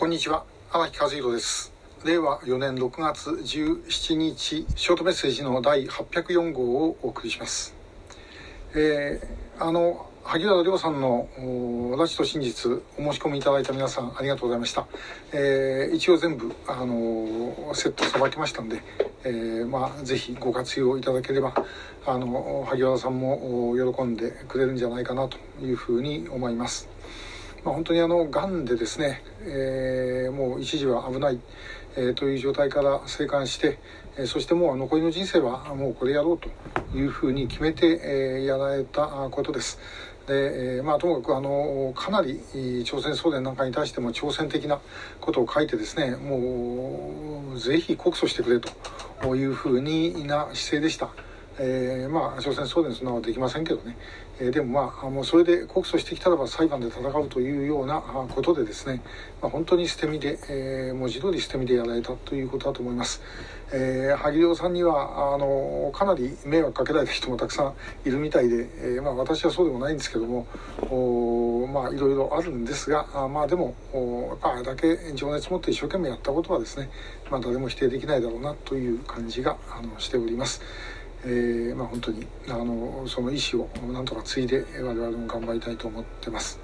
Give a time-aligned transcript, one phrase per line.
[0.00, 0.46] こんにちは。
[0.72, 1.74] 荒木和弘です。
[2.06, 7.74] 令和4年6月17日ショートメッセージの第804号をお送りします。
[8.74, 14.86] えー、あの萩原亮さんの「拉致と真実」お申し込みいただいた皆さんありがとうございました、
[15.32, 18.82] えー、一応全部あのセットさばきましたんで、
[19.24, 21.52] えー、まあぜひご活用いただければ
[22.06, 26.88] あの萩原さんも喜んでくれるんじゃないかなというふうに思います。
[27.64, 31.38] まあ、本当にあのがんでですね、えー、もう一時は危ない、
[31.96, 33.78] えー、という状態から生還して、
[34.16, 36.48] えー、そしてもう残りの人生はもうこれやろうと
[36.96, 39.78] いうふうに決めて、えー、やられたことです。
[40.26, 42.40] で、えー、まあ、ともかくあのかなり
[42.84, 44.80] 朝鮮総連なんかに対しても挑戦的な
[45.20, 48.60] ことを書いてですねもうぜひ告訴してくれ
[49.22, 51.29] というふうにな姿勢でした。
[51.58, 53.96] えー、まあ所詮そうですのはできませんけどね、
[54.40, 59.02] えー、でもまあもうそれで告訴してきたらば裁判で戦うというようなことでですね、
[59.42, 63.20] まあ、本当に捨て身で、えー、文字通り捨て身でやられたということだと思います、
[63.72, 67.74] えー、萩生さんにはあのかなり迷惑かけられた人もたくさん
[68.08, 70.46] いるみたいで、えー、まあ、私はそうでもないんですけども
[71.72, 76.90] まあいろいろあるんですがあまあでもおあれだけ情熱持って一生懸命やったことはですね、
[77.30, 80.62] まあ、誰も否定できないだろうなという感じがあのしております。
[81.24, 86.58] えー、まあ、本当にあのその意思をなんとか継いで我々も頑張りたいと思ってます。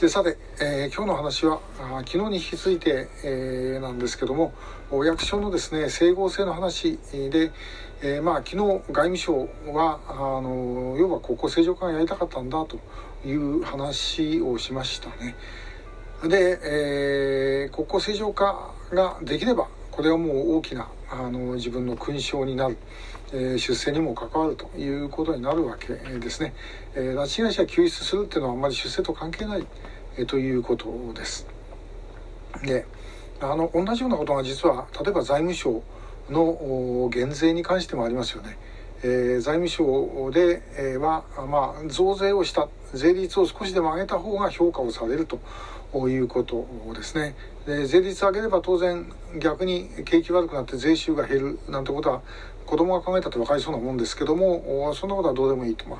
[0.00, 4.52] でさて、えー、今日の話はあ昨日に引き続いて、えー、なんですけども
[4.92, 7.50] お役所のですね整合性の話で、
[8.00, 12.78] えー、まあ、昨日外務省はあの要は国交正常化がやりたかったんだと
[13.26, 15.34] いう話をしましたね。
[16.22, 22.76] で、え国交正常化ができればこれはもう大きなあの自分の勲章になる。
[23.32, 26.54] え出世にも関わるということになるわけですね。
[26.94, 29.66] え拉致被害者救出するっていうのはあんまり出世と関係ない、
[30.16, 31.46] えということです。
[32.64, 32.86] で
[33.40, 35.82] あの同じようなことが実は例えば財務省
[36.30, 38.58] の減税に関してもありますよね。
[39.02, 45.38] えー、財務省で、えー、は、まあ、増税をした税率を少しでも上げた方が評価をされると
[46.08, 49.06] いうことですねで税率上げれば当然
[49.38, 52.22] 逆に景気悪くなって税収が減るなんてことは
[52.68, 55.98] 子供が考えたって分かりそうなもんですけどもそんなことはどうでもいいと、まあ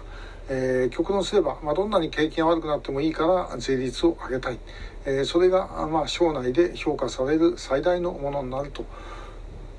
[0.51, 4.59] えー、極論すれば、まあ、どんなに景気が悪くなってもいいから税率を上げたい、
[5.07, 8.85] えー、それが、まあ、省内で評価される最大のものになると、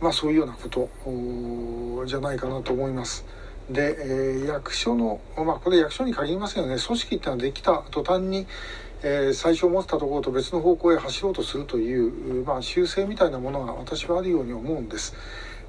[0.02, 3.26] まあ、そういうようなことじゃないかなと思います。
[3.70, 8.48] で、えー、役所の、まあ、これ役所に限りませんよね組織っていうのはできた途端に、
[9.04, 15.16] えー、最初持ってたところと別の方向へ走ろうとするという、まあ、修正みたいなものが私はあるように思うんです。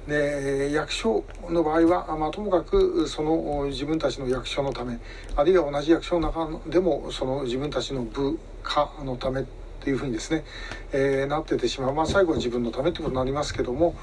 [0.07, 4.99] で役所の場合は、まあ、ともかくその自分たちの役所のため
[5.35, 9.45] あるいは同じ役所の中でもその自分たちの部下のためっ
[9.83, 10.43] ていうふうにですね、
[10.91, 13.95] えー、なっててしまう、まあ、最後は自分のためってことになりますけども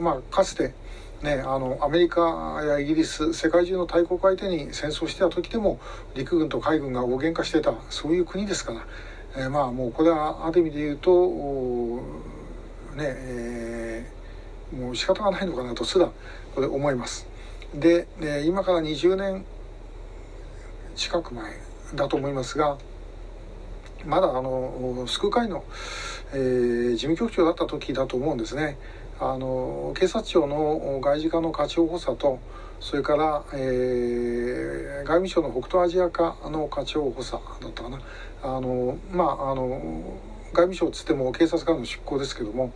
[0.00, 0.72] まあ、かつて、
[1.22, 5.78] ね、あのアメリカやイギリス世界中の大国相手に戦争してた時でも
[6.14, 8.86] 陸軍と海軍が大喧嘩してたそういう国ですから、
[9.36, 11.26] えー、まあもうこれはある意味で言うと
[12.96, 14.16] ねえー
[14.72, 16.10] もう仕方がないのかなとすら
[16.54, 17.26] これ思います。
[17.74, 19.44] で、ね、今から20年
[20.94, 21.52] 近く前
[21.94, 22.78] だと思いますが
[24.04, 25.64] まだあの救う会の、
[26.32, 28.78] えー、事務局長だった時だと思うんですね。
[29.18, 32.38] あの警察庁の外事課の課長補佐と
[32.80, 37.38] それから、えー、外務省の北東アジア課の課長補佐だ
[37.68, 38.00] ったかな。
[38.42, 40.18] あのまああの
[40.52, 42.72] 外務省っつっても警察官の出向ですけども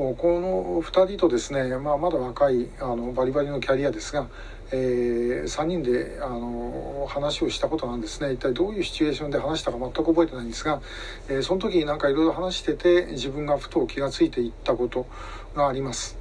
[0.00, 4.28] この2人とですね、まあ、まだ若いあのバリバリのキャリアですが、
[4.72, 8.32] えー、3人であの話をしたことなんですね。
[8.32, 10.80] 一体どういうシチュエーションで話したか全く覚えてないんですが、
[11.28, 15.06] えー、その時になんかいろいろ話してて自分がふと気が付いていったこと
[15.54, 16.16] があります。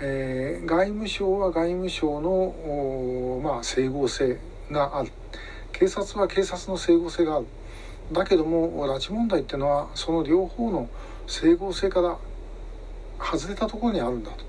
[0.00, 4.36] えー、外務省は外務省の、まあ、整合性
[4.70, 5.10] がある。
[5.72, 7.46] 警察は警察の整合性がある。
[8.12, 10.90] だけども拉致問題っていうのはその両方の
[11.26, 12.18] 整合性から
[13.22, 14.44] 外れたところにあるんだと。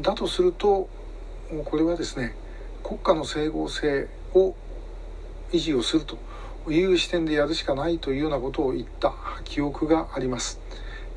[0.00, 0.88] だとすると
[1.64, 2.34] これはですね
[2.82, 4.54] 国家の整合性を
[5.52, 6.18] 維持をすると
[6.70, 9.14] いう視点でやるしかないというようなことを言った
[9.44, 10.60] 記憶があります。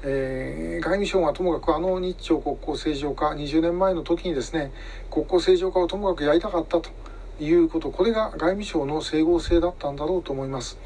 [0.04, 4.72] えー、外務省がともかくあの日朝国交正常化20年前の時にですね
[5.10, 6.92] 国交正常化をともかくやりたかったと
[7.40, 10.78] いうことこれが外務省の整合性だったんだろうと思います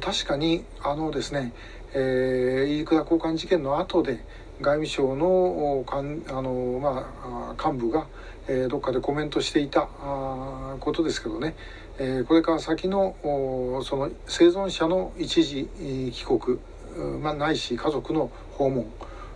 [0.00, 1.52] 確かにあのですね、
[1.92, 4.24] えー、飯倉交換事件の後で
[4.64, 8.06] 外務省のかんあの、まあ、幹部が、
[8.48, 11.54] えー、どっかでコメントしていたあことですけどね、
[11.98, 13.14] えー、これから先の
[13.84, 15.68] その生存者の一時
[16.12, 16.58] 帰国
[17.20, 18.86] まあ、ないし家族の訪問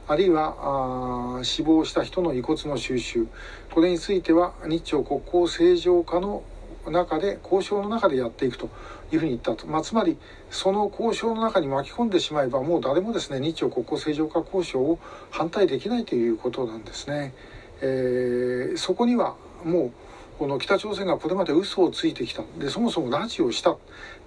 [0.07, 3.27] あるいは死亡した人の遺骨の収集
[3.75, 6.45] これについては日朝国交正常化の
[6.91, 8.69] 中で交渉の中でやっていくと
[9.13, 10.17] いうふうに言ったと、まあ、つまり
[10.51, 14.99] その交渉の中に巻き込んでしまえばもう誰もですね日朝国交正常化交渉を
[15.31, 17.35] 反対できないということなんですね。
[17.81, 19.93] えー、そこにはもう
[20.39, 23.77] この北朝鮮がこれまで嘘をついてきたでそもそも拉致をした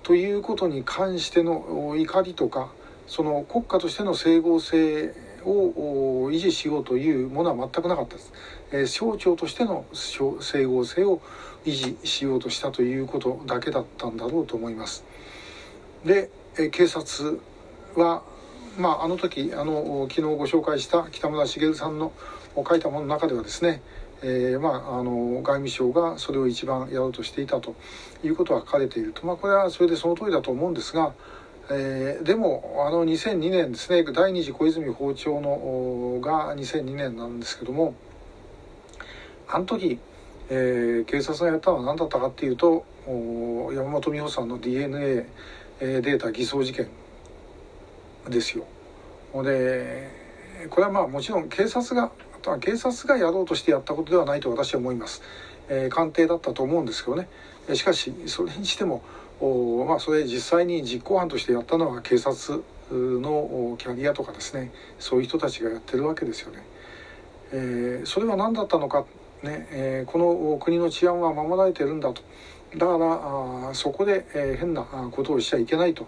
[0.04, 2.72] ということに関しての怒りとか
[3.08, 5.14] その国家としての整合性
[5.46, 8.34] を維持しようというものは全くなかったです。
[8.72, 11.22] えー、省庁としての整合性を
[11.66, 15.04] 維持しようとしたということだけだったんだろうと思います。
[16.06, 17.40] で、えー、警察
[17.96, 18.24] は、
[18.78, 22.12] まあ、あの時あの昨日ご紹介した北村茂さんの
[22.56, 23.82] 書いたものの中ではですね
[24.24, 27.76] えー、まあ、あの外務省がそれを一番やろうとしていたと
[28.24, 31.14] いうことは書かれていると、まあ、これはそれでその通りだと思うんですが、
[31.70, 37.94] えー、でもあの2002年ですね第二次小泉訪朝のが2002年なんですけども
[39.48, 40.00] あの時、
[40.50, 45.26] えー、警察がやったのは何だったかっていうと山本美穂さんの DNA
[45.80, 46.88] データ偽装事件
[48.30, 48.66] ですよ。
[49.44, 50.10] で
[50.70, 52.12] これはまあもちろん警察が
[52.60, 55.22] 警察がやろうとしてやったことではないと私は思います、
[55.70, 57.28] えー、官邸だったと思うんですけどね
[57.74, 59.04] しかしそれにしても
[59.42, 64.72] おまあそれ実際に実行犯としてやったのは警察のキャリアとかですね。
[65.00, 66.64] そういう人たちがやってるわけですよね、
[67.52, 69.06] えー、それは何だったのか
[69.42, 72.22] ね、えー、この国の治安は守られてるんだと。
[72.78, 76.08] だからあそこで、えー、変なことをしちゃいけないと。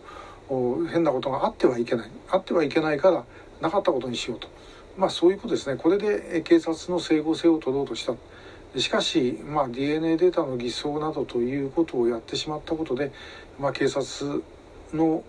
[0.91, 2.11] 変なことがあってはいけない。
[2.29, 3.25] あってはいけないから
[3.61, 4.47] なかったことにしようと。
[4.97, 5.77] まあそういうことですね。
[5.77, 8.13] これで警察の整合性を取ろうとした。
[8.77, 13.11] しかし、まあ、DNA データの偽装などということをやってしまったことで、
[13.59, 14.41] まあ、警察
[14.93, 15.23] の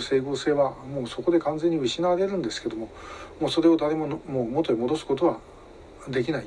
[0.00, 2.90] 整合性はもうそこで完全に失われるんですけども
[3.40, 5.38] もうそれを誰ももう元に戻すことは
[6.08, 6.46] できない、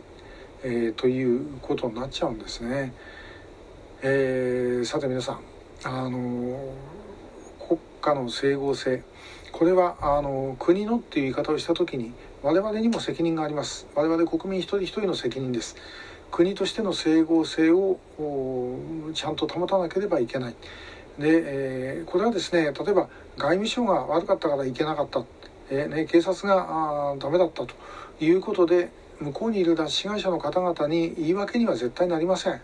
[0.64, 2.94] えー、ということになっちゃうんですね。
[4.04, 5.40] えー、さて皆さん
[5.84, 6.74] あの
[7.68, 9.04] 国家の整合性
[9.52, 15.76] これはあの国のっていう言い方をした時に我々にも責任があります我々国民一人一人の責任です
[16.32, 18.00] 国としての整合性を
[19.14, 20.56] ちゃんと保たなければいけない
[21.20, 25.24] で、えー、これはですね例えば外務省が悪かったからいけなかった、
[25.70, 27.76] えー、ね、警察がダメだったと
[28.20, 28.90] いうことで
[29.20, 32.62] 向こうにいる拉致被害者の方々に言い訳には絶対なりません。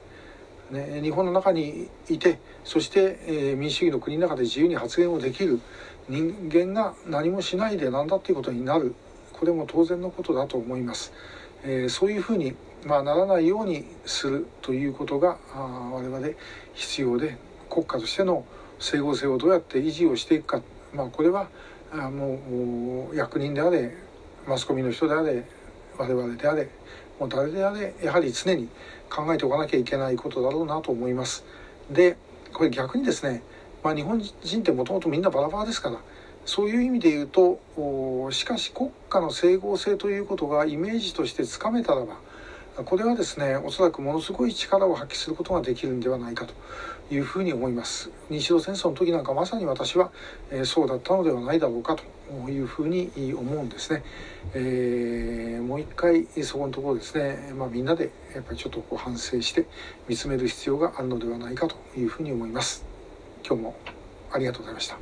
[0.71, 5.61] ね、日本の中にいてそして、えー、民主主義の国の中で自由に発言をできる
[6.09, 8.93] 人間が何もしないでなんだっていうことになる
[9.31, 11.13] これも当然のことだと思います。
[11.63, 12.55] えー、そういうふうに、
[12.87, 16.27] まあ、ならないようにするということが我々
[16.73, 17.37] 必要で
[17.69, 18.45] 国家としての
[18.79, 20.61] 整合性をどうやって維持をしていくか、
[20.93, 21.49] まあ、これは
[21.91, 23.93] もう役人であれ
[24.47, 25.43] マスコミの人であれ
[25.97, 26.69] 我々であれ
[27.19, 28.69] もう誰であれやはり常に
[29.09, 31.43] 考えておかなきゃいけないことだろうなと思います。
[31.91, 32.15] で
[32.53, 33.43] これ逆にですね、
[33.83, 35.97] まあ、日本人ってもともとみんなバラバラですから
[36.45, 37.59] そういう意味で言うと
[38.31, 42.17] しかし国家の整合性ということがイメージとしてつかめたらば
[42.85, 46.53] これはですねおそらくものすごい力を発揮することができるんではないかと
[47.09, 48.11] いうふうに思います。
[48.29, 50.11] 日露戦争の時なんかまさに私は、
[50.51, 52.03] えー、そうだったのではないだろうかと
[52.49, 54.03] いうふうに思うんですね、
[54.53, 59.65] えー、もう一回そこのところですね、まあ、みんなでやっぱりちょっとこう反省して
[60.07, 62.85] 見つめる必要があるのではないかというふうに思います。
[63.45, 63.75] 今日も
[64.31, 64.95] ありがとうございました。